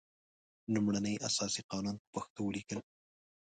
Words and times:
لومړنی 0.73 1.15
اساسي 1.29 1.61
قانون 1.71 1.95
په 2.01 2.07
پښتو 2.13 2.39
ولیکل. 2.45 2.79